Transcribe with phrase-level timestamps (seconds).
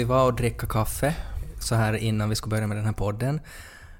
[0.00, 1.14] Vi var och dricka kaffe
[1.60, 3.40] så här innan vi skulle börja med den här podden.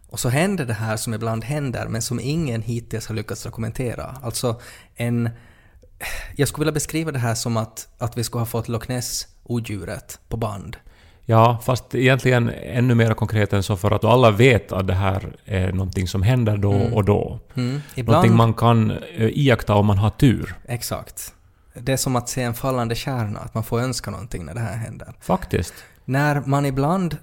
[0.08, 4.16] Och så hände det här som ibland händer men som ingen hittills har lyckats dokumentera.
[4.22, 4.60] Alltså
[4.96, 5.30] en...
[6.36, 10.18] Jag skulle vilja beskriva det här som att, att vi skulle ha fått Loch Ness-odjuret
[10.28, 10.77] på band.
[11.24, 15.36] Ja, fast egentligen ännu mer konkret än så för att alla vet att det här
[15.44, 17.41] är någonting som händer då och då.
[17.55, 17.70] Mm.
[17.70, 18.30] Någonting Ibland...
[18.30, 20.55] man kan eh, iaktta om man har tur.
[20.69, 21.34] Exakt.
[21.74, 24.60] Det är som att se en fallande stjärna, att man får önska någonting när det
[24.60, 25.14] här händer.
[25.20, 25.75] Faktiskt.
[26.11, 27.16] När man ibland,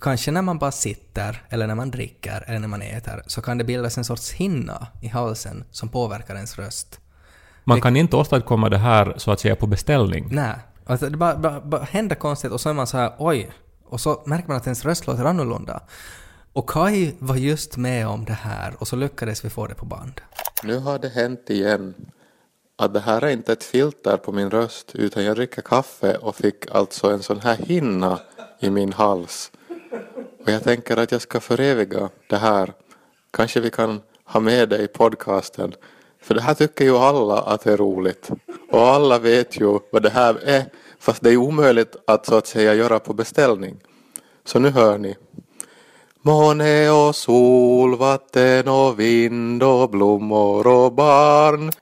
[0.00, 3.58] kanske när man bara sitter, eller när man dricker, eller när man äter, så kan
[3.58, 7.00] det bildas en sorts hinna i halsen som påverkar ens röst.
[7.64, 10.28] Man kan inte åstadkomma det här så att säga på beställning.
[10.30, 10.54] Nej.
[10.86, 13.50] Alltså det bara, bara, bara händer konstigt och så är man så här oj.
[13.84, 15.80] Och så märker man att ens röst låter annorlunda.
[16.52, 19.86] Och Kai var just med om det här och så lyckades vi få det på
[19.86, 20.20] band.
[20.62, 21.94] Nu har det hänt igen.
[22.80, 26.36] Att det här är inte ett filter på min röst utan jag dricker kaffe och
[26.36, 28.20] fick alltså en sån här hinna
[28.60, 29.50] i min hals.
[30.44, 32.72] Och jag tänker att jag ska föreviga det här.
[33.30, 35.74] Kanske vi kan ha med det i podcasten.
[36.22, 38.30] För det här tycker ju alla att det är roligt.
[38.70, 40.64] Och alla vet ju vad det här är.
[40.98, 43.76] Fast det är omöjligt att så att säga göra på beställning.
[44.44, 45.16] Så nu hör ni.
[46.22, 51.72] Måne och sol, vatten och vind och blommor och barn.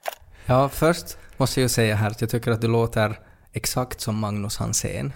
[0.49, 3.19] Ja, först måste jag ju säga här att jag tycker att du låter
[3.57, 5.13] exakt som Magnus Hansen.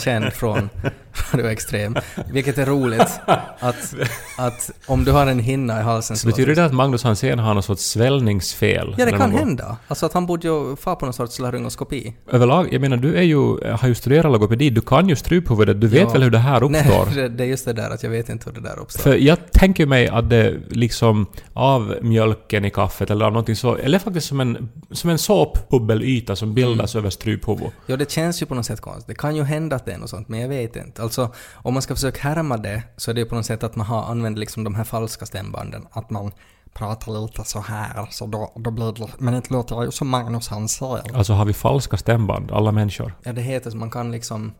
[0.00, 0.68] Känd från
[1.32, 1.96] Radio Extrem.
[2.32, 3.20] Vilket är roligt
[3.60, 3.94] att,
[4.38, 7.54] att om du har en hinna i halsen Så betyder det att Magnus Hansen har
[7.54, 8.94] något sorts svällningsfel?
[8.98, 9.76] Ja, det kan hända.
[9.88, 12.14] Alltså att han borde ju få på någon sorts laryngoskopi.
[12.30, 15.86] Överlag, jag menar du är ju, har ju studerat logopedi, du kan ju struphuvudet, du
[15.86, 16.12] vet Ja.
[16.12, 17.14] väl hur det här uppstår?
[17.16, 19.02] Nej, det, är just det där att jag vet inte hur det där uppstår.
[19.02, 23.76] För jag tänker mig att det liksom av mjölken i kaffet eller av någonting så,
[23.76, 27.72] eller faktiskt som en, som en såpbubbelyta som bildas över struphuvudet.
[27.86, 29.06] Ja, det känns ju på något sätt konstigt.
[29.06, 31.02] Det kan ju hända att det är något sånt, men jag vet inte.
[31.02, 33.76] Alltså, om man ska försöka härma det, så är det ju på något sätt att
[33.76, 35.86] man har använt liksom de här falska stämbanden.
[35.92, 36.32] Att man
[36.74, 39.08] pratar lite så här, så då, då blir det...
[39.18, 41.16] Men inte låter jag ju som Magnus han säger.
[41.16, 43.14] Alltså har vi falska stämband, alla människor?
[43.22, 44.54] Ja, det heter så man kan liksom...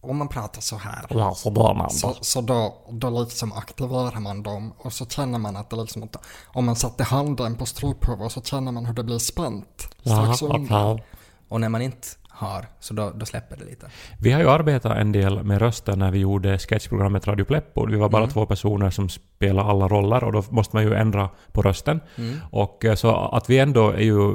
[0.00, 1.90] Om man pratar så här, Ja, så bör man.
[1.90, 6.02] så, så då, då liksom aktiverar man dem och så känner man att det liksom
[6.02, 6.16] att
[6.46, 11.02] om man sätter handen på struphuvudet så känner man hur det blir spänt Ja, under.
[11.48, 13.86] Och när man inte har, så då, då släpper det lite.
[14.20, 17.86] Vi har ju arbetat en del med rösten när vi gjorde sketchprogrammet Radio Pleppo.
[17.86, 18.32] Vi var bara Mm.
[18.32, 22.00] två personer som spelade alla roller och då måste man ju ändra på rösten.
[22.16, 22.36] Mm.
[22.50, 24.34] Och eh, så att vi ändå är ju...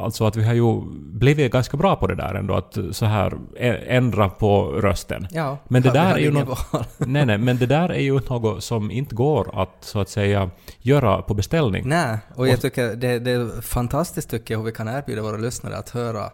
[0.00, 0.80] Alltså att vi har ju
[1.12, 3.38] blivit ganska bra på det där ändå, att så här
[3.86, 5.26] ändra på rösten.
[5.30, 6.88] Ja, Men det där är ju något-.
[6.98, 10.50] Nej, nej, men det där är ju något som inte går att så att säga
[10.78, 11.88] göra på beställning.
[11.88, 15.36] Nej, och jag tycker det, det är fantastiskt tycker jag hur vi kan erbjuda våra
[15.36, 16.30] lyssnare att höra,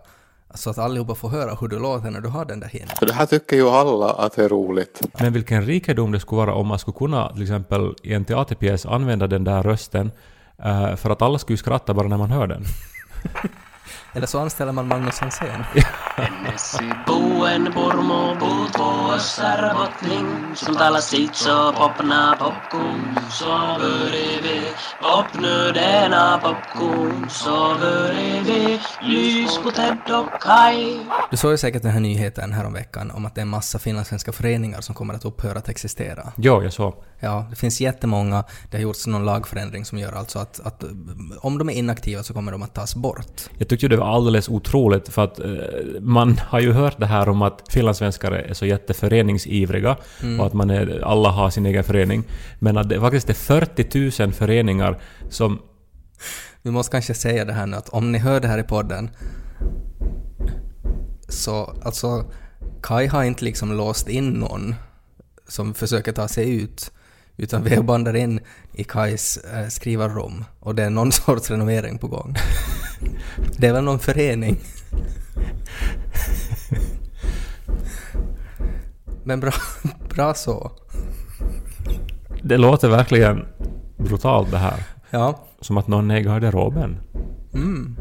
[0.54, 2.96] så att allihopa får höra hur du låter när du har den där hinnan.
[2.98, 5.00] För det här tycker ju alla att det är roligt.
[5.20, 8.86] Men vilken rikedom det skulle vara om man skulle kunna till exempel i en teaterpjäs
[8.86, 10.10] använda den där rösten
[10.64, 12.64] eh, för att alla skulle skratta bara när man hör den.
[14.15, 15.65] Eller så anställer man Magnus Hansen.
[16.43, 24.62] Messi buen burmo puut vuossar botling Som täällä sitso popna popkuun Så börjar vi
[25.03, 31.00] popnödena popkuun Så börjar vi lys på Ted och Kai
[31.31, 34.32] Du såg ju säkert den här nyheten häromveckan om att det är en massa finlandssvenska
[34.32, 36.32] föreningar som kommer att upphöra att existera.
[36.37, 36.94] Jo, jag så.
[37.20, 38.44] Ja, det finns jättemånga.
[38.70, 40.84] Det har gjorts någon lagförändring som gör alltså att, att
[41.41, 43.48] om de är inaktiva så kommer de att tas bort.
[43.58, 45.47] Jag tyckte det var alldeles otroligt för att eh,
[46.00, 49.97] man har ju hört det här om att finlandssvenskar är så jätteföreningsivriga
[50.39, 52.24] och att man är, alla har sin egen förening.
[52.59, 55.00] Men att det faktiskt är 40 000 föreningar
[55.30, 55.59] som...
[56.62, 59.10] Vi måste kanske säga det här nu att om ni hör det här i podden
[61.28, 62.24] så alltså
[62.83, 64.74] Kai har inte liksom låst in någon
[65.48, 66.92] som försöker ta sig ut
[67.41, 68.41] utan vi bandar in
[68.72, 72.34] i Kais eh, skrivarrum och det är någon sorts renovering på gång.
[73.57, 74.57] Det är väl någon förening.
[79.25, 79.53] Men bra,
[80.15, 80.72] bra så.
[82.42, 83.47] Det låter verkligen
[83.97, 84.83] brutalt det här.
[85.10, 85.47] Ja.
[85.60, 87.01] Som att någon är i garderoben.
[87.54, 87.97] Mm.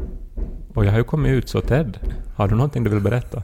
[0.74, 1.98] Och jag har ju kommit ut så Ted.
[2.36, 3.42] Har du någonting du vill berätta?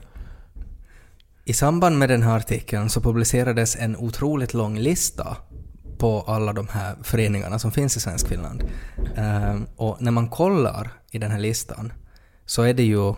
[1.44, 5.36] I samband med den här artikeln så publicerades en otroligt lång lista
[5.98, 8.64] på alla de här föreningarna som finns i Svenskfinland.
[9.16, 11.92] Ehm, och när man kollar i den här listan
[12.46, 13.14] så är det ju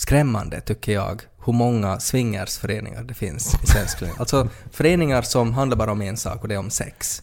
[0.00, 4.20] skrämmande, tycker jag, hur många swingersföreningar det finns i Svenskfinland.
[4.20, 7.22] Alltså föreningar som handlar bara om en sak och det är om sex.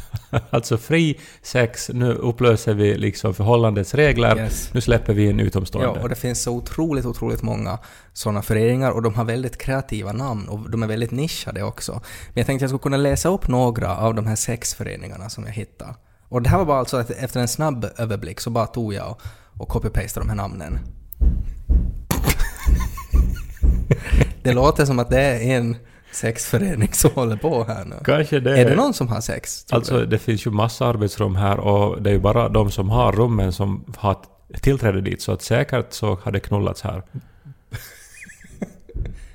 [0.50, 4.70] alltså fri sex, nu upplöser vi liksom förhållandets regler, Yes.
[4.74, 6.00] nu släpper vi en Ja, utomstående.
[6.00, 7.78] och det finns så otroligt, otroligt många
[8.12, 11.92] sådana föreningar och de har väldigt kreativa namn och de är väldigt nischade också.
[11.92, 15.44] Men jag tänkte jag skulle kunna läsa upp några av de här sex föreningarna som
[15.44, 15.94] jag hittade.
[16.28, 19.10] Och det här var bara alltså att efter en snabb överblick så bara tog jag
[19.10, 19.20] och,
[19.56, 20.78] och copy-pastade de här namnen.
[24.42, 25.76] det låter som att det är en
[26.12, 27.96] sexförening som håller på här nu.
[28.04, 28.58] Kanske det...
[28.58, 29.66] Är det någon som har sex?
[29.70, 30.06] Alltså du?
[30.06, 33.52] det finns ju massa arbetsrum här och det är ju bara de som har rummen
[33.52, 34.16] som har
[34.60, 37.02] tillträde dit, så att säkert så har det knullats här.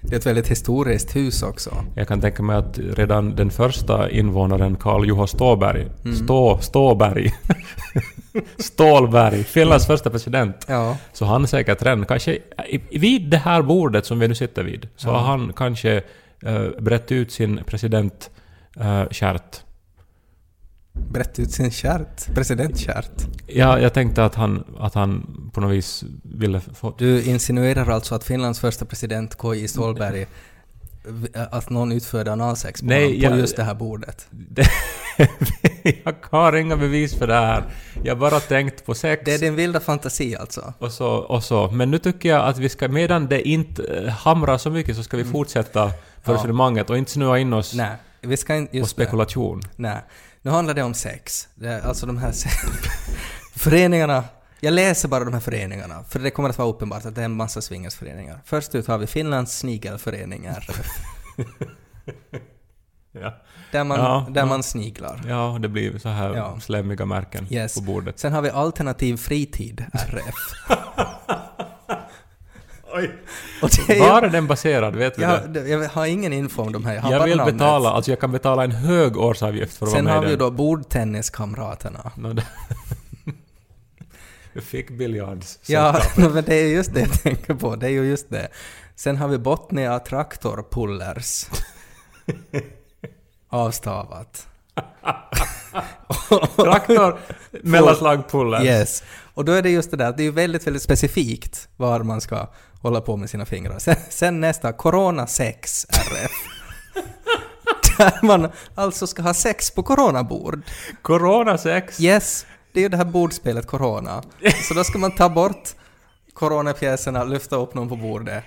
[0.02, 1.86] Det är ett väldigt historiskt hus också.
[1.96, 5.88] Jag kan tänka mig att redan den första invånaren, Karl Juho Ståberg,
[6.24, 7.34] Stå, Ståberg,
[8.58, 10.98] Stålberg, Finlands första president, Ja.
[11.14, 12.38] så han säkert redan, kanske
[12.92, 16.04] vid det här bordet som vi nu sitter vid, så har han kanske
[16.46, 18.30] uh, brett ut sin president
[18.80, 19.62] uh, kärt.
[20.94, 23.28] Brett ut sin kärt, presidentkärt.
[23.48, 26.96] Ja, jag tänkte att han, att han på något vis ville få...
[26.98, 29.68] Du insinuerar alltså att Finlands första president K.J.
[29.68, 30.28] Ståhlberg
[31.52, 34.28] att någon utförde analsex på, Nej, honom på jag- just det här bordet?
[34.30, 34.68] Det,
[36.04, 37.64] jag har inga bevis för det här.
[38.04, 39.22] Jag har bara tänkt på sex.
[39.26, 40.74] Det är din vilda fantasi alltså?
[40.80, 41.72] Och så, och så.
[41.72, 45.04] Men nu tycker jag att vi ska, medan det inte eh, hamrar så mycket, så
[45.04, 45.92] ska vi fortsätta
[46.24, 47.92] för resonemanget och inte snöa in oss Nej,
[48.22, 48.72] vi ska inte...
[48.72, 49.04] på Just det.
[49.04, 49.62] spekulation.
[49.76, 49.98] Nej.
[50.42, 51.48] Nu handlar det om sex.
[51.56, 52.32] Det alltså de här
[53.56, 54.24] föreningarna.
[54.64, 57.26] Jag läser bara de här föreningarna, för det kommer att vara uppenbart att det är
[57.26, 58.40] en massa swingersföreningar.
[58.46, 60.88] Först ut har vi Finlands snigelförening RF,
[63.12, 63.34] Ja.
[63.72, 64.46] där man, Ja, där ja.
[64.46, 65.22] man sniglar.
[65.28, 66.60] ja, det blir så här Ja.
[66.62, 67.76] slemmiga märken Yes.
[67.76, 68.20] på bordet.
[68.20, 70.36] Sen har vi Alternativ Fritid RF.
[72.96, 73.02] Är
[73.94, 74.96] ju- Var är den baserad?
[74.96, 75.68] Vet vi jag, det?
[75.68, 77.56] jag har ingen info om de här, jag har Jag vill namnet.
[77.56, 80.32] betala, alltså jag kan betala en hög årsavgift för att Sen vara har med vi
[80.32, 80.46] i ju den.
[80.46, 82.12] då Bordtenniskamraterna.
[82.16, 82.36] No,
[84.54, 85.60] Jag fick biljards.
[85.66, 87.76] Ja, men det är just det jag tänker på.
[87.76, 88.48] Det är ju just det.
[88.96, 91.46] Sen har vi Botnia Traktorpullers.
[93.50, 94.48] Avstavat.
[96.56, 97.20] Traktor,
[97.64, 98.66] mellanslag, puller.
[98.66, 99.04] Yes.
[99.34, 102.04] Och då är det just det där, att det är ju väldigt, väldigt specifikt var
[102.04, 102.50] man ska
[102.82, 103.80] hålla på med sina fingrar.
[103.80, 106.32] Sen, sen nästa, Corona 6 RF.
[107.98, 110.62] Där man alltså ska ha sex på coronabord.
[111.02, 112.02] Corona 6.
[112.02, 114.24] Yes, det är ju det här bordspelet Corona.
[114.68, 115.70] Så då ska man ta bort
[116.34, 118.44] coronapjäserna, lyfta upp någon på bordet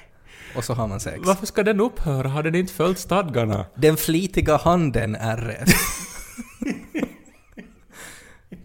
[0.56, 1.19] och så har man sex.
[1.25, 2.28] Varför ska den upphöra?
[2.28, 3.67] Har den inte följt stadgarna?
[3.75, 5.69] Den flitiga handen RF.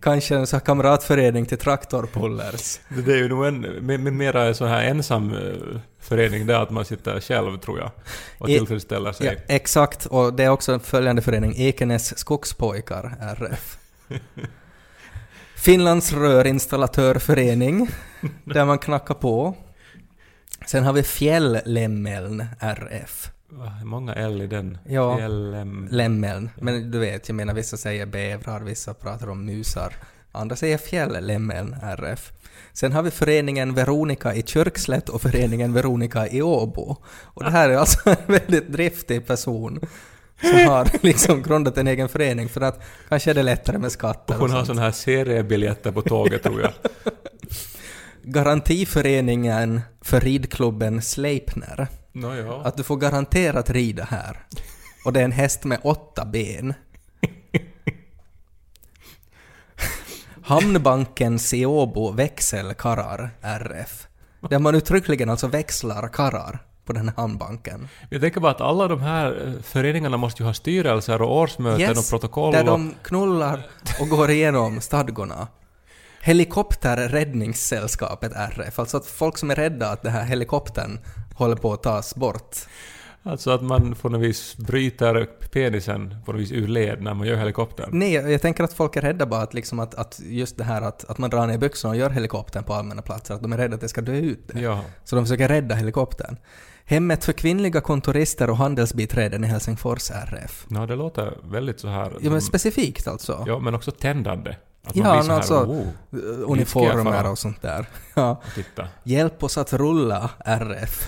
[0.01, 2.79] Kanske en sån här kamratförening till traktorpullers.
[3.05, 6.69] Det är ju nog en, med, mera en sån här ensam eh, förening där att
[6.69, 7.91] man sitter själv tror jag
[8.37, 9.27] och I- tillfredsställer sig.
[9.27, 13.77] Ja, exakt, och det är också en följande förening, Ekenäs skogspojkar RF.
[15.61, 17.89] Finlands rörinstallatörförening,
[18.45, 19.55] där man knackar på.
[20.65, 23.31] Sen har vi Fjälllämmeln RF.
[23.49, 24.77] Va, många L i den?
[24.85, 25.17] Ja.
[25.17, 25.89] Fjällem...
[26.55, 29.93] Men du vet, jag menar vissa säger bävrar, vissa pratar om musar.
[30.31, 32.31] Andra säger fjälllämmeln RF.
[32.73, 36.95] Sen har vi föreningen Veronica i Kyrkslätt och föreningen Veronica i Åbo.
[37.23, 39.79] Och det här är alltså en väldigt driftig person
[40.41, 44.35] som har liksom grundat en egen förening för att kanske är det lättare med skatter
[44.35, 44.67] Hon har sånt.
[44.67, 46.71] såna här seriebiljetter på tåget tror jag.
[48.23, 51.87] Garantiföreningen för ridklubben Sleipner.
[52.11, 52.61] Nå ja.
[52.65, 54.45] Att du får garanterat rida här.
[55.05, 56.73] Och det är en häst med åtta ben.
[60.43, 64.07] Hamnbankens i Åbo växelkarrar RF.
[64.49, 66.59] Där man uttryckligen alltså växlar karrar
[66.91, 67.87] på den här hamnbanken.
[68.09, 71.97] Jag tänker bara att alla de här eh, föreningarna måste ju ha styrelser och årsmöten
[71.97, 72.65] och protokoll där och...
[72.65, 73.65] de knullar
[73.99, 75.47] och går igenom stadgorna.
[76.21, 80.99] Helikopterräddningssällskapet RF, alltså att folk som är rädda att den här helikoptern
[81.35, 82.57] håller på att tas bort.
[83.23, 87.27] Alltså att man på något vis bryter penisen på något vis ur led när man
[87.27, 87.89] gör helikoptern.
[87.91, 90.63] Nej, jag jag tänker att folk är rädda bara att, liksom att, att just det
[90.63, 93.53] här att, att man drar ner byxorna och gör helikoptern på allmänna platser, att de
[93.53, 94.47] är rädda att det ska dö ut.
[94.47, 94.61] det.
[94.61, 94.81] Ja.
[95.03, 96.37] Så de försöker rädda helikoptern.
[96.91, 100.65] Hemmet för kvinnliga kontorister och handelsbiträden i Helsingfors RF.
[100.67, 102.13] Nå, det låter väldigt så här...
[102.21, 103.43] Ja men specifikt alltså.
[103.47, 104.55] Ja, men också tändande.
[104.83, 107.85] Att Ja, man blir så här, alltså- oh, Uniformer och sånt där.
[108.13, 108.41] Ja.
[108.55, 108.87] titta.
[109.03, 111.07] Hjälp oss att rulla RF.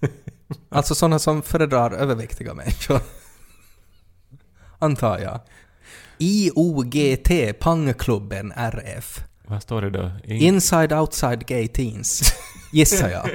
[0.68, 3.00] alltså sådana som föredrar överviktiga människor.
[4.78, 5.40] Antar jag.
[6.18, 9.20] IOGT, Pangklubben RF.
[9.46, 10.10] Vad står det då?
[10.24, 12.34] In- Inside Outside Gay Teens.
[12.72, 13.30] Gissar jag.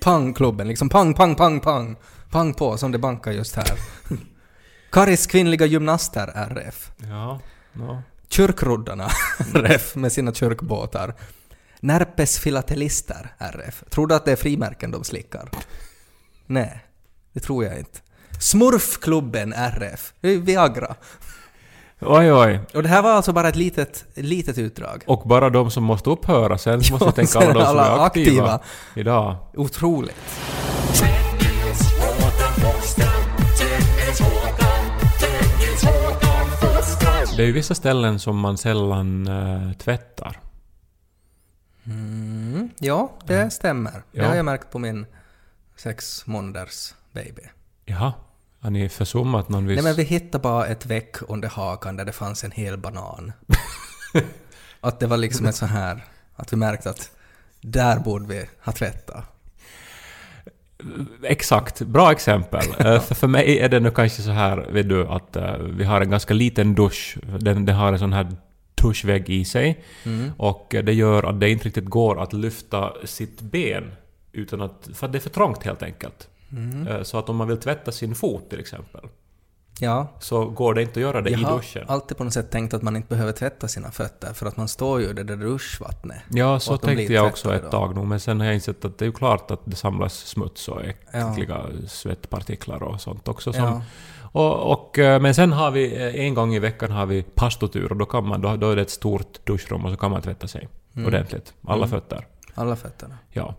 [0.00, 1.96] Pangklubben, liksom pang, pang, pang, pang.
[2.30, 3.78] Pang på som det bankar just här.
[4.90, 6.90] Karis kvinnliga gymnaster, RF.
[6.96, 7.40] Ja,
[7.72, 8.02] no.
[8.28, 9.08] Kyrkroddarna,
[9.54, 11.14] RF, med sina kyrkbåtar.
[11.80, 13.84] Närpes filatelister, RF.
[13.90, 15.50] Tror du att det är frimärken de slickar?
[16.46, 16.84] Nej,
[17.32, 18.00] det tror jag inte.
[18.40, 20.12] Smurfklubben, RF.
[20.20, 20.96] Det är Viagra.
[22.00, 22.60] Oj, oj.
[22.74, 25.04] Och det här var alltså bara ett litet, litet utdrag.
[25.06, 28.06] Och bara de som måste upphöra, sen måste jag tänka alla de som alla är
[28.06, 28.60] aktiva, aktiva.
[28.94, 29.36] idag.
[29.54, 30.16] Otroligt.
[37.36, 40.40] Det är ju vissa ställen som man sällan eh, tvättar.
[41.86, 43.92] Mm, ja, det stämmer.
[43.92, 44.28] Det Ja.
[44.28, 45.06] har jag märkt på min
[45.76, 47.42] sex månaders baby.
[47.84, 48.12] Jaha,
[48.60, 49.76] har ni försummat någon viss...
[49.76, 53.32] Nej men vi hittade bara ett veck under hakan där det fanns en hel banan.
[54.80, 56.04] att det var liksom ett så här,
[56.36, 57.10] att vi märkte att
[57.60, 59.24] där borde vi ha tvättat.
[61.22, 62.62] Exakt, bra exempel.
[62.78, 65.84] Eh, för, för mig är det nu kanske så här, vet du, att eh, vi
[65.84, 67.16] har en ganska liten dusch.
[67.38, 68.36] Den, den har en sån här
[68.82, 69.84] duschvägg i sig.
[70.36, 73.92] Och eh, det gör att det inte riktigt går att lyfta sitt ben
[74.32, 74.88] utan att...
[74.94, 76.28] För att det är för trångt helt enkelt.
[76.88, 79.00] Eh, Så att om man vill tvätta sin fot till exempel,
[79.80, 81.84] Ja, så går det inte att göra det jag i har duschen.
[81.88, 84.68] alltid på något sätt tänkt att man inte behöver tvätta sina fötter för att man
[84.68, 86.18] står ju i det där duschvattnet.
[86.30, 87.70] Ja, så tänkte jag också ett då.
[87.70, 90.14] tag nog, men sen har jag insett att det är ju klart att det samlas
[90.14, 90.80] smuts och
[91.12, 93.52] äckliga svettpartiklar och sånt också.
[93.52, 93.82] Som, Ja.
[94.32, 97.90] och, och, eh, men sen har vi, eh, en gång i veckan har vi pastotur
[97.92, 100.22] och då, kan man, då, då är det ett stort duschrum och så kan man
[100.22, 101.06] tvätta sig Mm.
[101.08, 101.54] ordentligt.
[101.66, 102.26] Alla fötter.
[102.54, 103.18] Alla fötterna.
[103.30, 103.54] Ja.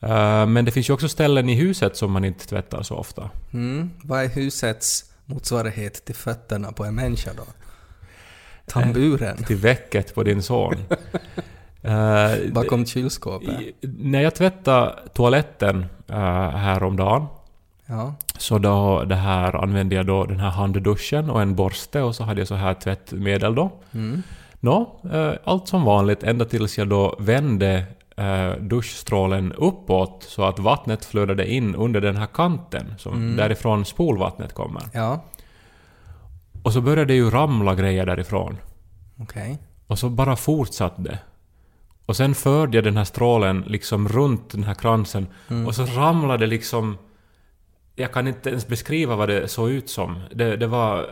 [0.00, 3.30] Eh, Men det finns ju också ställen i huset som man inte tvättar så ofta.
[3.52, 3.90] Mm.
[4.02, 7.42] Vad är husets motsvarighet till fötterna på en människa då?
[8.66, 10.74] Tamburen Till väcket på din son.
[11.82, 13.74] Eh, bakom kylskåpet.
[13.80, 16.16] när jag tvättade toaletten uh,
[16.48, 17.26] häromdagen
[17.90, 18.14] Ja.
[18.38, 22.24] Så då det här använde jag då den här handduschen och en borste och så
[22.24, 23.70] hade jag så här tvättmedel då.
[23.92, 24.22] Mm.
[24.60, 27.84] Nå, eh, allt som vanligt ända tills jag då vände eh,
[28.60, 34.82] duschstrålen uppåt så att vattnet flödade in under den här kanten som därifrån spolvattnet kommer.
[34.94, 35.24] Ja,
[36.62, 38.56] Och så började det ju ramla grejer därifrån.
[39.22, 39.58] okej.
[39.86, 41.18] Och så bara fortsatte det.
[42.06, 45.26] Och sen förde jag den här strålen liksom runt den här kransen
[45.66, 46.98] och så ramlade liksom...
[47.94, 50.20] Jag kan inte ens beskriva vad det såg ut som.
[50.34, 51.06] Det, det var äh,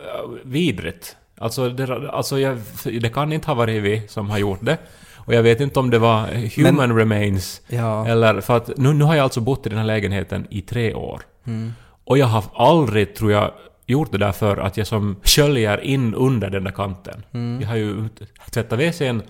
[0.45, 1.17] vidrigt.
[1.39, 2.59] Alltså, det, alltså jag,
[3.01, 4.79] det kan inte ha varit vi som har gjort det.
[5.29, 8.07] Och jag vet inte om det var human remains Ja.
[8.07, 8.41] eller...
[8.41, 11.23] För att nu, nu har jag alltså bott i den här lägenheten i tre år.
[11.45, 11.73] Mm.
[12.05, 13.53] Och jag har aldrig, tror jag,
[13.87, 17.25] gjort det där för att jag som sköljer in under den där kanten.
[17.33, 17.61] Mm.
[17.61, 18.09] Jag har ju
[18.51, 19.23] tvättat WC'n,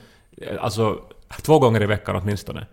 [0.61, 0.99] alltså
[1.43, 2.67] två gånger i veckan åtminstone.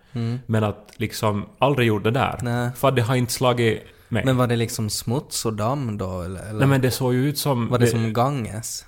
[0.46, 2.38] Men att liksom aldrig gjort det där.
[2.40, 2.62] Mm.
[2.62, 2.70] Nej.
[2.76, 4.24] För att det har inte slagit mig.
[4.24, 6.52] Men var det liksom smuts och damm då eller?
[6.52, 7.68] Nej men det såg ju ut som...
[7.68, 8.84] var det, som Ganges?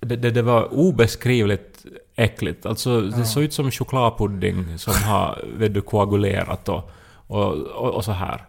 [0.00, 1.75] det, det, det var obeskrivligt
[2.16, 2.66] äckligt.
[2.66, 6.90] Alltså det såg ut som chokladpudding som har vet du, koagulerat och,
[7.26, 8.46] och, och, och så här.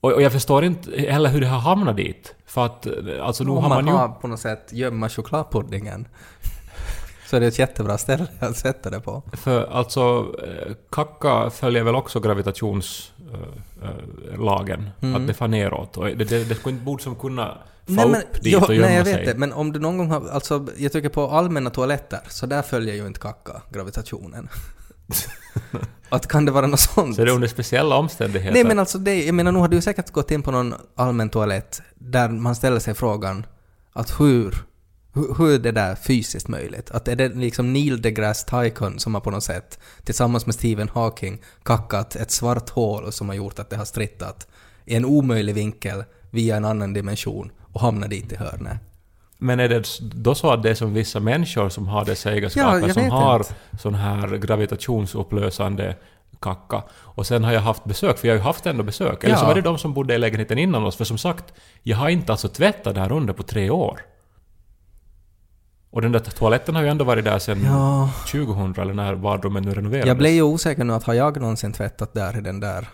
[0.00, 2.34] Och, och jag förstår inte heller hur det har hamnat dit.
[2.46, 2.86] För att
[3.22, 3.92] alltså nu har man, man ju...
[3.92, 6.08] har på något sätt gömma chokladpuddingen
[7.26, 9.22] så är det ett jättebra ställe att sätta det på.
[9.32, 12.20] För alltså, eh, kacka följer väl också
[13.26, 14.90] gravitationslagen.
[15.16, 15.96] Att det far neråt.
[15.96, 18.86] Och det, det, det skulle inte borde som kunna få upp dit jo, och gömma
[18.86, 19.16] nej, jag sig.
[19.16, 19.38] vet det.
[19.38, 20.28] Men om du någon gång har...
[20.28, 24.48] Alltså, jag tycker på allmänna toaletter, så där följer ju inte kacka gravitationen.
[26.08, 27.16] att kan det vara något sånt?
[27.16, 28.54] Så är det under speciella omständigheter.
[28.54, 31.30] Nej men alltså det, jag menar nu har du säkert gått in på någon allmän
[31.30, 33.46] toalett där man ställer sig frågan
[33.92, 34.64] att hur,
[35.16, 36.90] hur, hur är det där fysiskt möjligt?
[36.90, 40.88] Att är det liksom Neil deGrasse Tyson som har på något sätt tillsammans med Stephen
[40.88, 44.46] Hawking kackat ett svart hål som har gjort att det har strittat
[44.84, 48.78] i en omöjlig vinkel via en annan dimension och hamnat dit i hörnet?
[49.38, 52.86] Men är det då så att det är som vissa människor som har dessa egenskaper
[52.88, 53.54] Ja, som har inte.
[53.78, 55.96] sån här gravitationsupplösande
[56.40, 56.82] kacka.
[56.92, 59.24] Och sen har jag haft besök, för jag har ju haft ändå besök.
[59.24, 59.48] Eller så Ja.
[59.48, 60.96] var det de som bodde i lägenheten innan oss.
[60.96, 61.44] För som sagt,
[61.82, 64.00] jag har inte alltså tvättat där under på tre år.
[65.96, 68.10] Och den där toaletten har ju ändå varit där sedan Ja.
[68.30, 70.06] 2000 eller när badrummet nu renoverades.
[70.06, 72.88] Jag blev ju osäker nu att har jag någonsin tvättat där i den där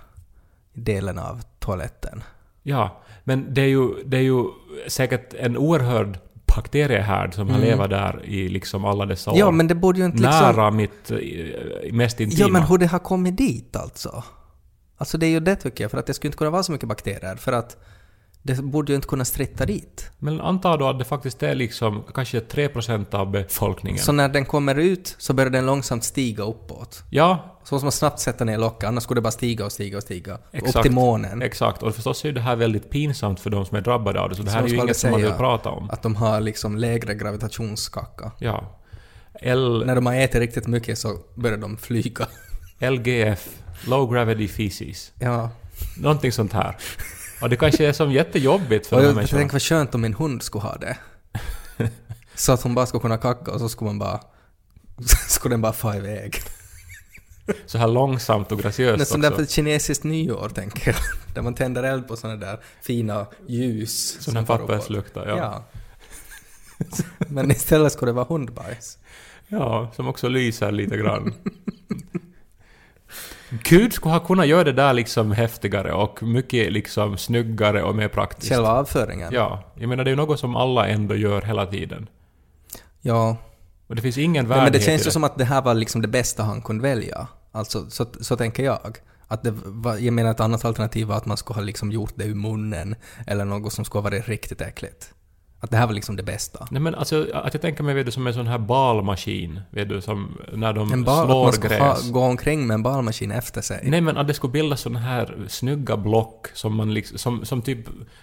[0.73, 2.23] delen av toaletten?
[2.63, 4.45] Ja, men det är ju, det är ju
[4.89, 6.19] säkert en oerhörd
[6.57, 9.35] bakteriehärd som har levat där i liksom alla dessa år.
[9.35, 9.47] Mm.
[9.47, 10.57] Ja, men det borde ju inte liksom...
[10.57, 11.19] Nära mitt eh,
[11.93, 12.41] mest intima.
[12.41, 14.25] Ja, men hur det har kommit dit alltså?
[14.97, 16.73] Alltså det är ju det tycker jag, för att det skulle inte kunna vara så
[16.73, 17.77] mycket bakterier, för att
[18.45, 20.11] Det borde ju inte kunna stritta dit.
[20.19, 23.99] Men anta då att det faktiskt är liksom kanske 3% av befolkningen.
[23.99, 27.03] Så när den kommer ut så börjar den långsamt stiga uppåt.
[27.11, 29.97] Ja, Så måste man snabbt sätta ner locket, annars skulle det bara stiga och stiga
[29.97, 30.35] och stiga.
[30.35, 30.83] Upp Exakt.
[30.83, 31.43] till månen.
[31.43, 31.83] exakt.
[31.83, 34.43] Och förstås är det här väldigt pinsamt för de som är drabbade av det, så
[34.43, 35.91] det Så här är ju inget som man vill prata om.
[35.91, 38.33] Att de har liksom lägre gravitationskaka.
[38.39, 38.79] Ja.
[39.41, 42.27] L, När de har ätit riktigt mycket så börjar de flyga.
[42.79, 43.49] LGF,
[43.87, 45.13] Low Gravity Feces.
[45.19, 45.51] Ja.
[45.99, 46.77] Någonting sånt här.
[47.43, 49.41] Och det kanske är som jättejobbigt för Och de här jag människorna.
[49.41, 50.97] tänker vad skönt om min hund skulle ha det.
[52.35, 54.21] så att hon bara skulle kunna kacka och så skulle man bara...
[55.29, 56.37] skulle den bara få iväg.
[57.67, 59.31] Så här långsamt och graciöst Nästan också.
[59.31, 60.97] därför kinesiskt nyår, tänker jag.
[61.35, 64.15] Där man tänder eld på såna där fina ljus.
[64.15, 64.69] Här som far uppåt.
[64.69, 65.37] papperslukta, ja.
[65.37, 65.65] ja.
[67.19, 68.99] Men istället skulle det vara hundbajs.
[69.49, 71.35] Ja, som också lyser lite grann.
[73.63, 78.09] Gud skulle ha kunnat göra det där liksom häftigare och mycket liksom snyggare och mer
[78.09, 78.53] praktiskt.
[78.53, 79.33] Själva avföringen.
[79.33, 82.09] Ja, jag menar det är ju något som alla ändå gör hela tiden.
[83.01, 83.37] ja.
[83.87, 85.75] Och det finns ingen Nej, men det värdighet känns ju som att det här var
[85.75, 87.27] liksom det bästa han kunde välja.
[87.53, 88.99] Alltså, så, så tänker jag.
[89.29, 92.13] Att det var, jag menar ett annat alternativ var att man skulle ha liksom gjort
[92.15, 92.95] det ur munnen,
[93.27, 95.15] eller något som skulle ha varit riktigt äckligt.
[95.65, 96.67] Att det här var liksom det bästa.
[96.71, 99.89] Nej men alltså att jag tänker mig vet du, som en sån här balmaskin, vet
[99.89, 102.11] du, som när de En bal, att slår man skulle ha, gräs.
[102.11, 103.81] gå omkring med en balmaskin efter sig.
[103.85, 107.63] Nej men att det skulle bildas såna här snygga block som man liksom, som, som
[107.63, 107.79] typ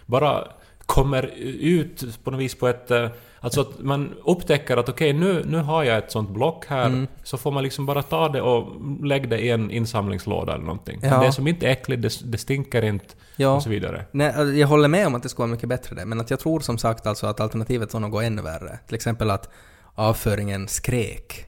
[0.05, 0.43] bara
[0.85, 2.91] kommer ut på något vis på ett...
[2.91, 3.07] eh,
[3.41, 7.07] Alltså att man upptäcker att okej nu, nu har jag ett sånt block här, Mm.
[7.23, 8.67] så får man liksom bara ta det och
[9.05, 10.99] lägga det i en insamlingslåda eller någonting.
[11.03, 11.19] Ja.
[11.19, 13.49] Det är som inte äckligt, det, det stinker inte Ja.
[13.55, 14.05] och så vidare.
[14.11, 16.29] Nej, alltså, jag håller med om att det skulle vara mycket bättre det, men att
[16.29, 18.79] jag tror som sagt alltså att alternativet var något ännu värre.
[18.87, 19.49] Till exempel att
[19.95, 21.45] avföringen skrek.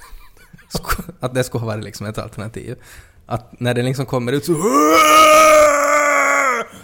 [0.78, 2.76] Sk- att det skulle ha varit liksom ett alternativ.
[3.26, 4.52] Att när den liksom kommer ut så...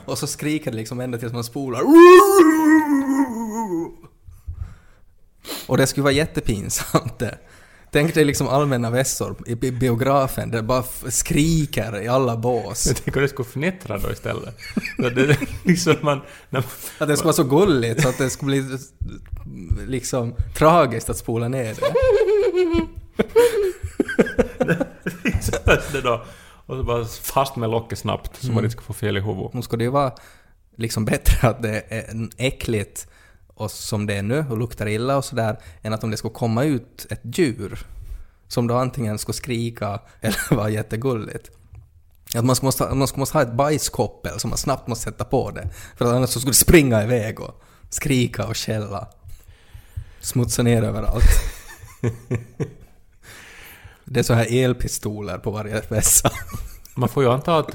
[0.04, 1.82] Och så skriker det liksom ända tills man spolar.
[5.66, 7.38] Och det skulle vara jättepinsamt det.
[7.97, 12.37] Tänk dig liksom allmänna vässor i bi- biografen där det bara f- skriker i alla
[12.37, 12.87] bås.
[12.87, 14.59] Jag tänker att det skulle fnittra då istället.
[14.97, 18.30] Så det, liksom man, när man, Att det skulle vara så gulligt så att det
[18.30, 18.78] skulle bli
[19.87, 21.93] liksom tragiskt att spola ner det.
[25.93, 26.25] det då,
[26.67, 29.52] och så bara fast med locket snabbt så man inte ska få fel i huvudet.
[29.54, 30.13] Nu skulle det ju vara
[30.76, 33.09] liksom bättre att det är äckligt
[33.56, 36.34] och som det är nu och luktar illa och sådär än att om det skulle
[36.34, 37.86] komma ut ett djur
[38.49, 41.50] som då antingen skulle skrika eller vara jättegulligt.
[42.34, 45.04] Att man skulle måste, ha- man skulle måste ha ett bajskoppel som man snabbt måste
[45.04, 45.69] sätta på det.
[45.97, 49.08] För att annars så skulle det springa iväg och skrika och skälla.
[50.21, 51.25] Smutsa ner överallt.
[54.04, 56.30] Det är så här elpistoler på varje vässa.
[56.95, 57.71] Man får ju anta att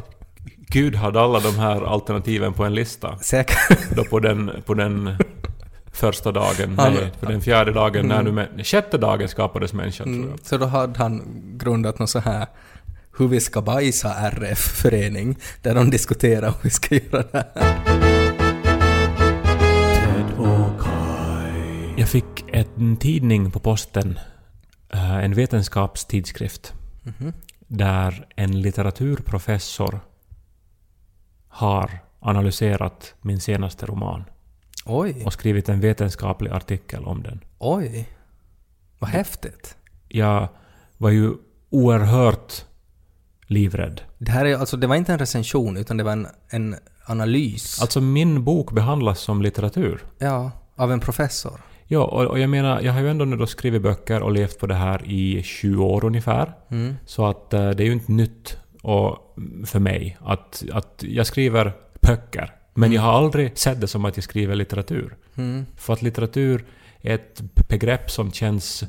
[0.57, 3.17] Gud hade alla de här alternativen på en lista.
[3.17, 3.95] Säkert.
[3.95, 5.15] Då på den, på den
[5.91, 10.05] första dagen, Han- nej, på den fjärde dagen, när nu, men, sjätte dagen skapades människan
[10.07, 10.39] tror Mm, jag.
[10.45, 11.21] så då hade han
[11.57, 12.47] grundat någon så här
[13.17, 17.81] hur vi ska bajsa RF-förening där de diskuterar hur vi ska göra det här.
[21.97, 24.19] Jag fick en tidning på posten,
[24.93, 26.73] eh, en vetenskapstidskrift,
[27.67, 29.99] där en litteraturprofessor
[31.47, 34.23] har analyserat min senaste roman
[34.85, 37.39] Oj, och skrivit en vetenskaplig artikel om den.
[37.59, 38.09] oj.
[38.99, 39.75] Vad häftigt.
[40.07, 40.47] Jag
[40.97, 41.33] var ju
[41.69, 42.65] oerhört
[43.47, 44.01] livrädd.
[44.17, 47.81] Det här är alltså, det var inte en recension utan det var en, en analys.
[47.81, 50.03] Alltså min bok behandlas som litteratur.
[50.17, 51.61] ja, av en professor.
[51.87, 54.59] Ja, och, och jag menar, jag har ju ändå nu då skrivit böcker och levt
[54.59, 56.53] på det här i 20 år ungefär.
[56.69, 56.95] Mm.
[57.05, 61.73] Så att eh, det är ju inte nytt och, för mig att, att jag skriver
[62.01, 62.55] böcker.
[62.73, 65.15] Men jag har aldrig sett det som att jag skriver litteratur.
[65.35, 65.65] Mm.
[65.77, 66.65] För att litteratur
[67.01, 68.83] är ett begrepp som känns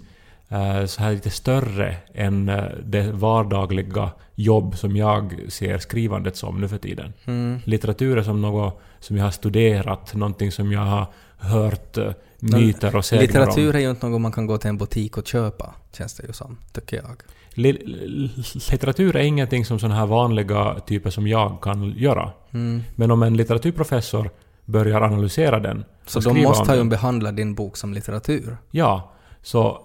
[0.49, 6.61] eh, så här lite större än eh, det vardagliga jobb som jag ser skrivandet som
[6.61, 7.13] nu för tiden.
[7.25, 7.59] Mm.
[7.65, 12.97] Litteratur är som något som jag har studerat, någonting som jag har hört eh, myter
[12.97, 13.77] och sägner Litteratur om.
[13.77, 16.33] är ju inte något man kan gå till en butik och köpa, känns det ju
[16.33, 17.23] som, tycker jag.
[17.55, 18.31] Li- li-
[18.71, 22.31] litteratur är ingenting som sådana här vanliga typer som jag kan göra.
[22.51, 22.83] Mm.
[22.97, 24.31] Men om en litteraturprofessor
[24.65, 28.57] börjar analysera den Så de måste ju den, behandlat din bok som litteratur.
[28.71, 29.13] Ja,
[29.43, 29.81] så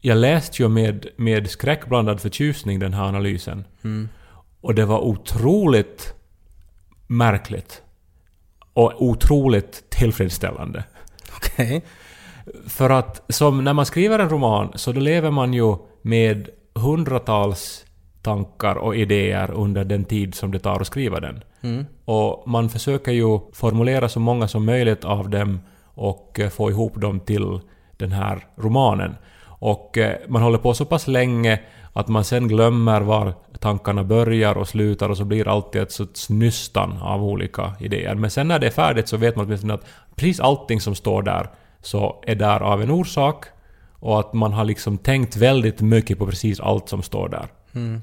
[0.00, 3.64] jag läste ju med, med skräckblandad förtjusning den här analysen.
[3.84, 4.08] Mm.
[4.60, 6.14] Och det var otroligt
[7.06, 7.82] märkligt.
[8.72, 10.84] Och otroligt tillfredsställande.
[11.36, 11.84] Okej.
[12.68, 17.84] För att som när man skriver en roman så då lever man ju med hundratals
[18.22, 21.44] tankar och idéer under den tid som det tar att skriva den.
[21.60, 21.86] Mm.
[22.04, 27.00] Och man försöker ju formulera så många som möjligt av dem och eh, få ihop
[27.00, 27.60] dem till
[27.96, 29.16] den här romanen.
[29.44, 31.60] Och eh, man håller på så pass länge
[31.92, 35.92] att man sen glömmer var tankarna börjar och slutar och så blir det alltid ett
[35.92, 38.14] sorts nystan av olika idéer.
[38.14, 41.22] Men sen när det är färdigt så vet man åtminstone att precis allting som står
[41.22, 41.48] där
[41.82, 43.44] så är där av en orsak
[44.04, 47.46] och att man har liksom tänkt väldigt mycket på precis allt som står där.
[47.74, 48.02] Mm.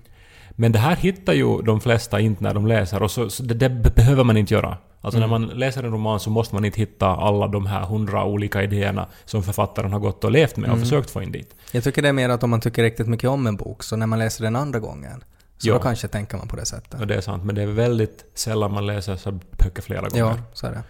[0.52, 3.54] Men det här hittar ju de flesta inte när de läser och så, så det,
[3.54, 4.78] det behöver man inte göra.
[5.02, 5.30] Alltså Mm.
[5.30, 8.64] när man läser en roman så måste man inte hitta alla de här hundra olika
[8.64, 10.86] idéerna som författaren har gått och levt med och Mm.
[10.86, 11.56] försökt få in dit.
[11.72, 13.96] Jag tycker det är mer att om man tycker riktigt mycket om en bok, så
[13.96, 15.24] när man läser den andra gången,
[15.58, 15.74] så Ja.
[15.74, 17.00] då kanske tänker man på det sättet.
[17.02, 20.26] Och det är sant, men det är väldigt sällan man läser så böcker flera gånger.
[20.26, 20.84] Ja, så är det.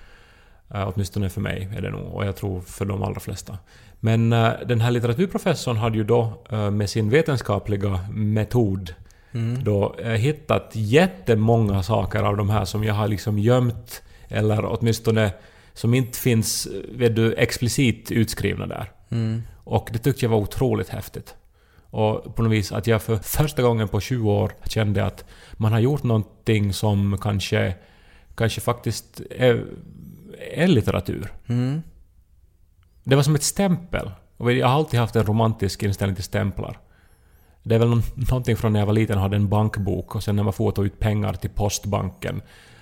[0.75, 3.57] Uh, åtminstone för mig är det nog, och jag tror för de allra flesta.
[3.99, 8.93] Men eh, den här litteraturprofessorn hade ju då eh, med sin vetenskapliga metod
[9.34, 9.63] Mm.
[9.63, 15.34] då eh, hittat jättemånga saker av de här som jag har liksom gömt eller åtminstone
[15.73, 18.91] som inte finns eh, vet du, explicit utskrivna där.
[19.10, 19.41] Mm.
[19.63, 21.36] Och det tyckte jag var otroligt häftigt.
[21.89, 25.71] Och på något vis att jag för första gången på 20 år kände att man
[25.71, 27.75] har gjort någonting som kanske,
[28.36, 29.65] kanske faktiskt är,
[30.51, 31.32] är litteratur.
[31.47, 31.82] Mm.
[33.04, 34.12] Det var som ett stämpel.
[34.38, 36.80] Och jag har alltid haft en romantisk inställning till stämplar.
[37.63, 40.23] Det är väl någon, någonting från när jag var liten och hade en bankbok och
[40.23, 42.41] sen när man får ta ut pengar till postbanken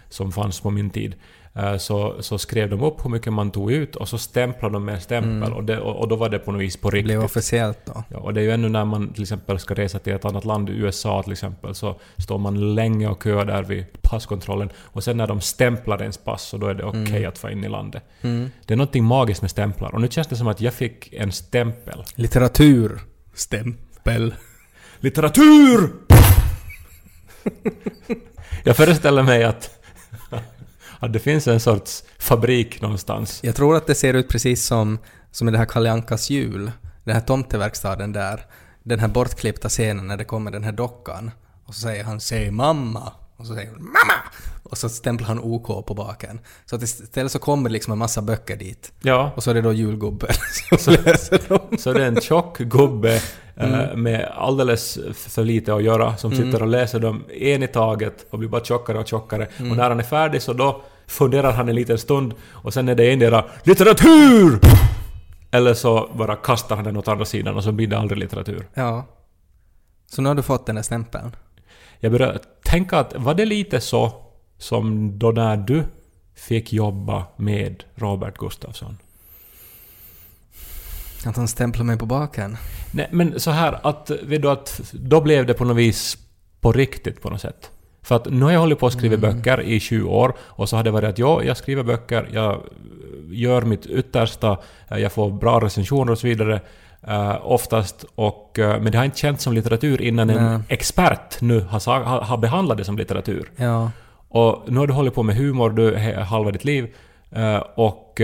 [0.10, 1.16] som fanns på min tid
[1.54, 4.86] eh, så, så skrev de upp hur mycket man tog ut och så stämplade de
[4.86, 5.54] med en stämpel Mm.
[5.54, 7.06] och, det, och, och då var det på något vis på Det riktigt.
[7.08, 8.04] blev officiellt då.
[8.10, 10.46] Ja, och det är ju ännu när man till exempel ska resa till ett annat
[10.46, 15.18] land, USA till exempel, så står man länge och köar där vid passkontrollen och sen
[15.18, 17.30] när de stämplar ens pass så då är det okej Mm.
[17.30, 18.04] att få in i landet.
[18.22, 18.50] Mm.
[18.66, 21.32] Det är någonting magiskt med stämplar och nu känns det som att jag fick en
[21.32, 22.04] stämpel.
[22.16, 23.00] Litteratur.
[23.34, 24.36] Stämpel.
[25.00, 25.92] Litteratur!
[28.64, 29.80] jag föreställer mig att,
[31.00, 33.40] att det finns en sorts fabrik någonstans.
[33.44, 34.98] Jag tror att det ser ut precis som,
[35.32, 36.72] som i det här Kalle Ankas jul.
[37.04, 38.46] Den här tomteverkstaden där.
[38.84, 41.32] Den här bortklippta scenen när det kommer den här dockan.
[41.66, 44.14] Och så säger han ”Säg mamma” och så säger hon ”Mamma!”
[44.64, 46.40] och så stämplar han OK på baken.
[46.66, 48.92] Så att istället så kommer liksom en massa böcker dit.
[49.02, 50.30] Ja, Och så är det då julgubben
[50.80, 51.78] som läser dem.
[51.80, 53.22] så det är en tjock gubbe eh,
[53.74, 54.04] Mm.
[54.04, 56.46] med alldeles för lite att göra som Mm.
[56.46, 59.48] sitter och läser dem en i taget och blir bara tjockare och tjockare.
[59.58, 59.72] Mm.
[59.72, 62.96] Och när han är färdig så då funderar han en liten stund och sen är
[62.96, 64.60] det endera LITTERATUR!
[65.52, 68.68] Eller så bara kastar han den åt andra sidan och så blir det aldrig litteratur.
[68.74, 69.06] Ja.
[70.08, 71.36] Så nu har du fått den där stämpeln.
[72.00, 72.40] Jag började
[72.70, 74.14] tänka att var det lite så
[74.58, 75.84] som då när du
[76.36, 78.98] fick jobba med Robert Gustafsson?
[81.26, 82.58] Att han stämplar mig på baken.
[82.92, 86.18] Nej, men så här att, vet du att då blev det på något vis
[86.62, 87.72] på riktigt på något sätt.
[88.02, 89.22] För att nu har jag hållit på att skriva Mm.
[89.38, 92.62] böcker i 20 år och så har det varit att ja, jag skriver böcker, jag
[93.32, 94.58] gör mitt yttersta,
[94.90, 96.62] jag får bra recensioner och så vidare.
[97.08, 100.60] Eh, oftast, och, eh, men det har inte känts som litteratur innan en Nej.
[100.68, 103.52] expert nu har, har, har behandlat det som litteratur.
[103.56, 103.92] Ja.
[104.30, 106.96] Och nu har du hållit på med humor du, halva ditt liv
[107.32, 108.22] eh, och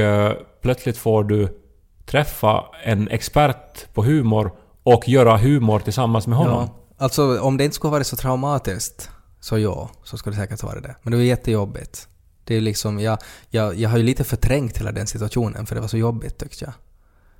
[0.61, 1.61] plötsligt får du
[2.05, 4.51] träffa en expert på humor
[4.83, 6.69] och göra humor tillsammans med honom.
[6.69, 7.03] Ja.
[7.05, 9.09] Alltså om det inte skulle ha varit så traumatiskt,
[9.39, 10.95] så ja, så skulle det säkert vara det.
[11.01, 12.07] Men det var jättejobbigt.
[12.43, 13.17] Det är liksom, jag,
[13.49, 16.65] jag, jag har ju lite förträngt hela den situationen för det var så jobbigt tyckte
[16.65, 16.73] jag.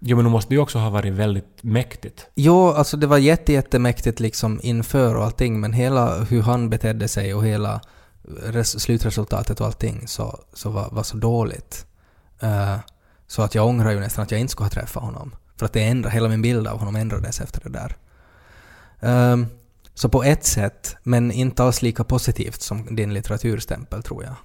[0.08, 2.28] Jo, men det måste ju också ha varit väldigt mäktigt.
[2.36, 7.08] Jo, alltså det var jätte, jättemäktigt liksom inför och allting, men hela hur han betedde
[7.08, 7.82] sig och hela
[8.44, 11.86] res- slutresultatet och allting så, så var, var så dåligt.
[12.39, 12.78] Eh,
[13.28, 15.36] så att jag ångrar ju nästan att jag inte skulle ha träffat honom.
[15.58, 17.96] För att det ändra, hela min bild av honom ändrades efter det där.
[19.00, 19.46] Ehm,
[19.94, 24.36] så på ett sätt, men inte alls lika positivt som din litteraturstämpel tror jag.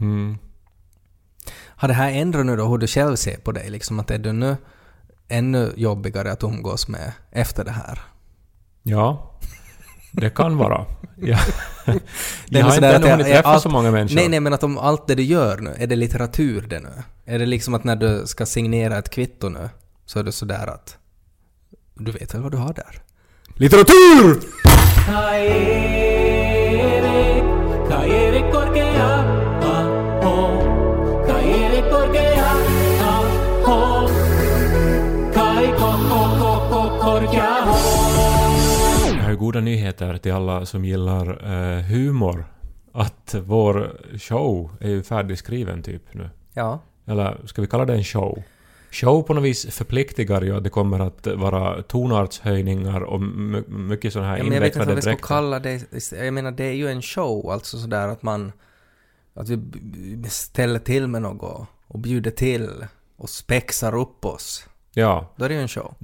[0.00, 0.38] Mm.
[1.66, 3.70] Har det här ändrat nu då hur du själv ser på dig?
[3.70, 4.56] Liksom att är du nu
[5.32, 7.98] ännu jobbigare att umgås med efter det här?
[8.82, 9.30] Ja,
[10.12, 10.86] det kan vara.
[11.16, 11.38] Jag,
[12.48, 14.16] jag har inte att ännu hunnit träffa allt- så många människor.
[14.16, 16.92] Nej, nej, men att om allt det du gör nu, är det litteratur det nu?
[17.24, 19.68] Är det liksom att när du ska signera ett kvitto nu,
[20.06, 20.96] så är det sådär att
[21.94, 23.02] du vet väl vad du har där?
[23.56, 24.40] Litteratur!
[39.42, 42.44] Goda nyheter till alla som gillar eh, humor.
[42.92, 46.30] Att vår show är ju färdigskriven typ nu.
[46.54, 46.78] Ja.
[47.06, 48.42] Eller ska vi kalla det en show?
[48.90, 54.12] show på något vis förpliktigar ju att det kommer att vara tonartshöjningar och my- mycket
[54.12, 55.26] sådana här Ja, men jag vet inte vad vi ska dräkter.
[55.26, 55.82] kalla det.
[56.24, 58.52] Jag menar, det är ju en show, alltså sådär att man...
[59.34, 62.70] Att vi ställer till med något och bjuder till
[63.16, 64.66] och spexar upp oss.
[64.94, 65.94] Ja, Då är det ju en show.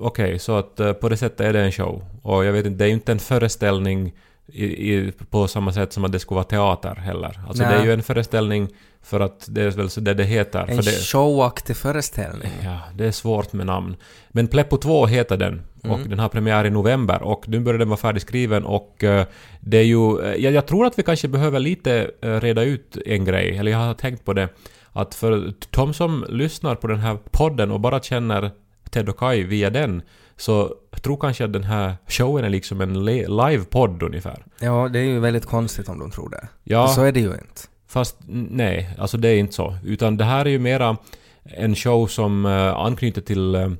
[0.00, 2.04] Okej, så att eh, på det sättet är det en show.
[2.22, 4.12] Och jag vet inte, det är ju inte en föreställning
[4.46, 7.40] i, i, på samma sätt som att det skulle vara teater heller.
[7.48, 7.72] Alltså Nej.
[7.72, 8.68] det är ju en föreställning
[9.02, 10.60] för att det är väl så det det heter.
[10.60, 12.50] En för det, showaktig föreställning.
[12.64, 13.96] Ja, det är svårt med namn.
[14.28, 15.62] Men Pleppo 2 heter den.
[15.82, 16.08] Och Mm.
[16.10, 19.26] den har premiär i november och nu börjar den vara färdigskriven och eh,
[19.60, 20.20] det är ju...
[20.24, 23.78] eh, jag, jag tror att vi kanske behöver lite reda ut en grej, eller jag
[23.78, 24.48] har tänkt på det.
[24.96, 28.50] Att för de som lyssnar på den här podden och bara känner
[28.90, 30.02] Ted och Kai via den
[30.36, 34.44] så tror kanske att den här showen är liksom en live-podd ungefär.
[34.60, 36.48] Ja, det är ju väldigt konstigt om de tror det.
[36.64, 37.60] Ja, så är det ju inte.
[37.88, 38.16] Fast
[38.50, 39.76] nej, alltså det är inte så.
[39.84, 40.96] Utan det här är ju mera
[41.44, 43.70] en show som uh, anknyter till eh,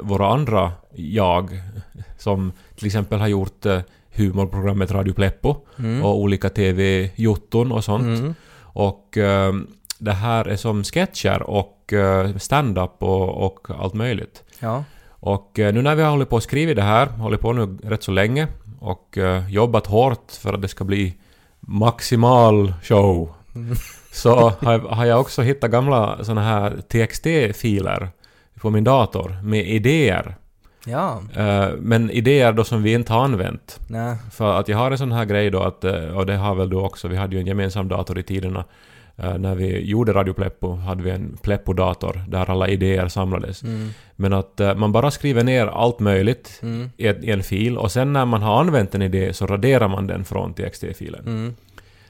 [0.00, 1.62] våra andra jag.
[2.18, 3.78] Som till exempel har gjort uh,
[4.14, 6.02] humorprogrammet Radio Pleppo Mm.
[6.02, 8.20] och olika TV-jotton och sånt.
[8.20, 8.34] Mm.
[8.74, 9.52] Och eh,
[10.04, 14.42] det här är som sketcher och uh, stand-up och, och allt möjligt.
[14.60, 14.84] Ja.
[15.08, 17.78] Och eh, nu när vi har hållit på och skrivit det här, hållit på nu
[17.82, 18.48] rätt så länge
[18.80, 21.14] och eh, jobbat hårt för att det ska bli
[21.60, 23.74] maximal show Mm.
[24.12, 24.52] så
[24.88, 28.08] har, jag också hittat gamla såna här TXT-filer
[28.60, 30.36] på min dator med idéer.
[30.86, 31.22] Ja.
[31.36, 33.80] Eh, men idéer då som vi inte har använt.
[33.88, 34.16] Nej.
[34.32, 36.70] För att jag har en sån här grej då att, eh, och det har väl
[36.70, 38.64] du också, vi hade ju en gemensam dator i tiderna.
[39.16, 43.62] Eh, När vi gjorde Radio Pleppo hade vi en Pleppo-dator där alla idéer samlades.
[43.62, 43.88] Mm.
[44.16, 46.90] Men att eh, man bara skriver ner allt möjligt Mm.
[46.96, 50.24] i, en fil och sen när man har använt en idé så raderar man den
[50.24, 51.26] från TXT-filen.
[51.26, 51.56] Mm.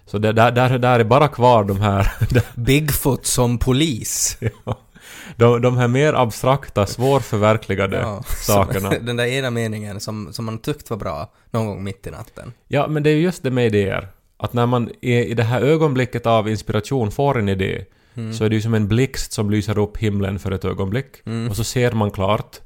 [0.07, 2.13] Så det, där, där, där är bara kvar de här,
[2.61, 4.39] Bigfoot som polis.
[5.37, 8.23] de, de här mer abstrakta, svårförverkligade Ja.
[8.47, 8.91] sakerna.
[9.01, 12.53] Den där ena meningen som, som man tyckt var bra någon gång mitt i natten.
[12.69, 14.09] Ja, men det är ju just det med idéer.
[14.43, 18.33] Att när man i, i det här ögonblicket av inspiration får en idé Mm.
[18.33, 21.27] så är det ju som en blixt som lyser upp himlen för ett ögonblick.
[21.27, 21.51] Mm.
[21.51, 22.61] Och så ser man klart.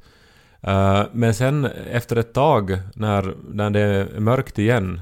[0.60, 5.00] Eh, men sen efter ett tag när, när det är mörkt igen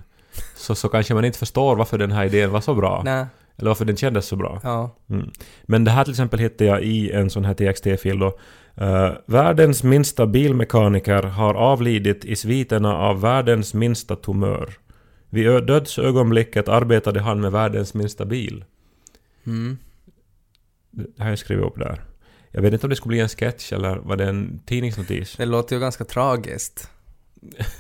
[0.57, 3.03] så, så kanske man inte förstår varför den här idén var så bra.
[3.05, 3.27] Nej.
[3.57, 4.61] Eller varför den kändes så bra.
[4.63, 4.97] Ja.
[5.11, 5.31] Mm.
[5.63, 8.39] Men det här till exempel hittade jag i en sån här TXT-fil då.
[8.77, 14.75] Eh, världens minsta bilmekaniker har avlidit i sviterna av världens minsta tumör.
[15.35, 18.65] Vid dödsögonblicket arbetade han med världens minsta bil.
[19.47, 19.79] Mm.
[20.91, 22.05] Det har jag skrivit upp där.
[22.51, 25.37] Jag vet inte om det skulle bli en sketch eller var det en tidningsnotis?
[25.37, 26.91] Det låter ju ganska tragiskt.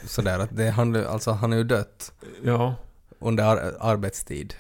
[0.07, 2.13] Sådär att det, han, alltså, han är ju dött
[2.43, 2.75] Ja.
[3.19, 4.55] under ar arbetstid.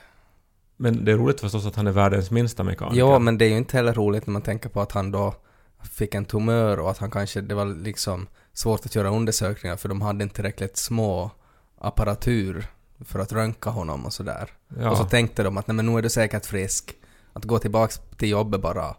[0.76, 2.98] Men det är roligt förstås att han är världens minsta mekaniker.
[2.98, 5.34] Ja, men det är ju inte heller roligt när man tänker på att han då
[5.82, 9.88] fick en tumör och att han kanske, det var liksom svårt att göra undersökningar för
[9.88, 11.30] de hade inte tillräckligt små
[11.78, 12.66] apparatur
[13.06, 14.50] för att röntga honom och sådär.
[14.80, 14.90] Ja.
[14.90, 16.94] Och så tänkte de att nej men nu är du säkert frisk.
[17.32, 18.96] Att gå tillbaks till jobbet bara.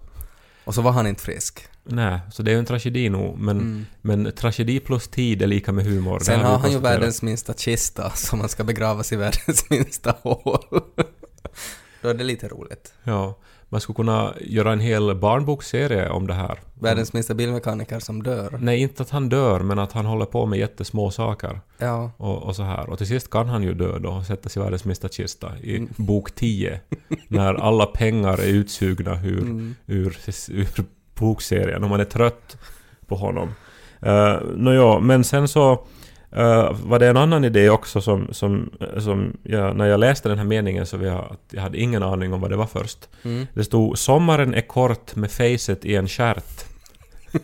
[0.65, 1.67] Och så var han inte frisk.
[1.83, 3.37] Nej, så det är ju en tragedi nog.
[3.39, 3.85] Men, Mm.
[4.01, 6.19] men tragedi plus tid är lika med humor.
[6.19, 10.63] Sen har han ju världens minsta kista som man ska begravas i världens minsta hål.
[12.01, 12.93] Då är det lite roligt.
[13.03, 13.37] Ja,
[13.69, 16.59] man skulle kunna göra en hel barnboksserie om det här.
[16.73, 18.57] Världens minsta bilmekaniker som dör.
[18.61, 21.59] Nej, inte att han dör, men att han håller på med jättesmå saker.
[21.77, 22.11] Ja.
[22.17, 22.89] Och, och så här.
[22.89, 25.51] Och till sist kan han ju dö då och sätta sig i världens minsta kista
[25.61, 25.89] i Mm.
[25.97, 26.79] bok 10.
[27.27, 29.75] när alla pengar är utsugna ur, Mm.
[29.85, 30.17] ur,
[30.49, 30.67] ur
[31.19, 32.57] bokserien och man är trött
[33.07, 33.49] på honom.
[34.05, 35.85] Uh, Nåja, men sen så
[36.37, 40.37] uh, var det en annan idé också som, som, som jag, när jag läste den
[40.37, 43.09] här meningen så jag, att jag hade ingen aning om vad det var först.
[43.23, 43.47] Mm.
[43.53, 46.65] Det stod “Sommaren är kort med facet i en stjärt”.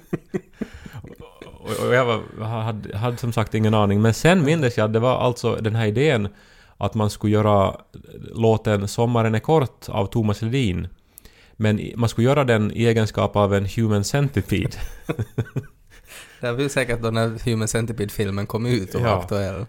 [1.44, 4.02] och, och jag var, hade, hade som sagt ingen aning.
[4.02, 6.28] Men sen mindes jag att det var alltså den här idén
[6.78, 7.76] att man skulle göra
[8.34, 10.88] låten “Sommaren är kort” av Thomas Ledin.
[11.54, 14.78] Men man skulle göra den i egenskap av en human centipede.
[16.42, 19.22] Det var ju säkert då när Human Centipede-filmen kom ut och var Ja.
[19.22, 19.66] aktuell.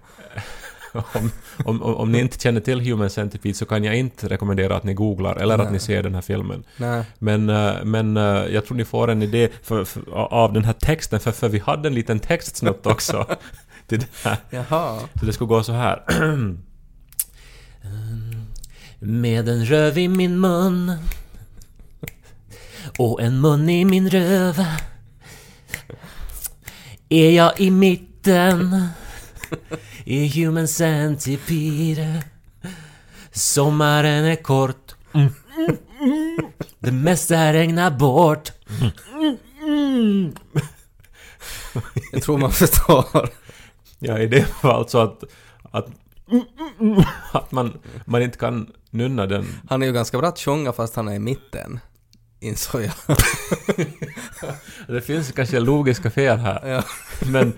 [0.92, 1.30] om,
[1.64, 4.94] om, om, ni inte känner till Human Centipede så kan jag inte rekommendera att ni
[4.94, 5.72] googlar eller att Nej.
[5.72, 6.64] ni ser den här filmen.
[6.76, 7.04] Nej.
[7.18, 10.72] Men, eh, men eh, jag tror ni får en idé för, för, av den här
[10.72, 13.26] texten, för, för vi hade en liten textsnutt också.
[13.87, 14.37] till det här.
[14.50, 14.98] Jaha.
[15.20, 16.02] Så det skulle gå så här.
[18.98, 20.92] Med en röv i min mun
[22.98, 24.64] och en mun i min röv
[27.12, 28.88] är jag i mitten
[30.05, 32.25] i Human Centipede
[33.33, 34.94] Sommaren är kort
[36.79, 38.53] Det mesta regnar bort
[42.12, 43.29] Jag tror man förstår.
[43.98, 45.25] Ja, idén var alltså att,
[45.62, 45.87] att,
[47.33, 49.46] att man, man inte kan nunna den.
[49.68, 51.81] Han är ju ganska bra att sjunga fast han är i mitten.
[52.42, 53.16] Insåg jag.
[54.88, 56.68] Det finns kanske logiska fel här.
[56.68, 56.83] Ja.
[57.26, 57.52] Men,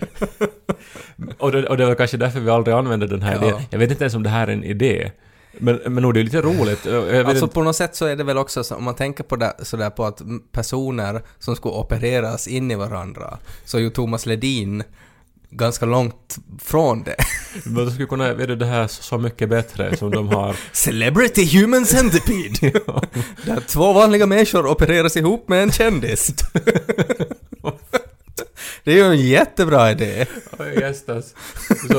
[1.39, 3.49] och, det, och det var kanske därför vi aldrig använde den här Ja.
[3.49, 3.63] idén.
[3.71, 5.11] Jag vet inte ens om det här är en idé.
[5.59, 6.87] Men, men nog det är lite roligt.
[7.27, 9.55] Alltså på något sätt så är det väl också så, om man tänker på det,
[9.63, 14.83] sådär på att personer som skulle opereras in i varandra, så är ju Thomas Ledin
[15.57, 17.17] ganska långt från det.
[17.65, 20.57] men de skulle kunna, vet du, det här så mycket bättre som de har.
[20.73, 22.81] Celebrity Human Centipede!
[23.47, 26.35] Där två vanliga människor opereras ihop med en kändis.
[28.85, 30.27] det är ju en jättebra idé.
[30.81, 31.35] Gästas.
[31.89, 31.95] Så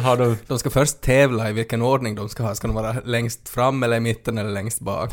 [0.00, 0.36] har de...
[0.46, 2.54] De ska först tävla i vilken ordning de ska ha.
[2.54, 5.10] Ska de vara längst fram eller i mitten eller längst bak?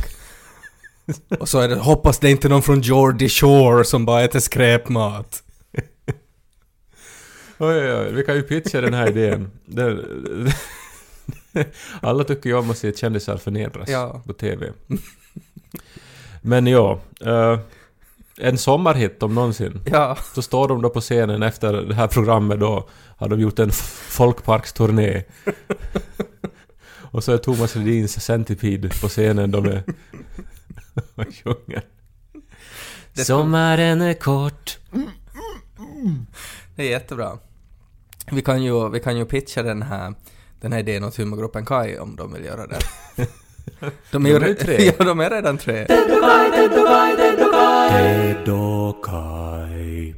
[1.39, 4.39] Och så är det, hoppas det inte är någon från Geordie Shore som bara äter
[4.39, 5.42] skräpmat.
[7.67, 9.51] Oj, oj, oj, vi kan ju pitcha den här idén.
[12.01, 14.21] Alla tycker ju om att se kändisar förnedras Ja.
[14.27, 14.71] på TV.
[16.41, 17.59] Men ja, eh,
[18.37, 19.81] en sommarhit om någonsin.
[19.85, 20.17] Ja.
[20.35, 23.71] Så står de då på scenen efter det här programmet då, har de gjort en
[24.09, 25.23] folkparksturné.
[27.11, 29.83] Och så är Thomas Ledins Centipede på scenen då med
[31.15, 31.81] och sjunger.
[33.13, 34.77] Sommaren är kort.
[36.75, 37.37] Det är jättebra.
[38.31, 40.13] Vi kan ju, vi kan ju pitcha den här,
[40.61, 42.79] den här idén åt humorgruppen Kai om de vill göra det.
[44.11, 44.91] De är ju De är ju re- tre.
[44.99, 45.85] Ja, de är redan tre.
[47.89, 50.15] Ted och Kai.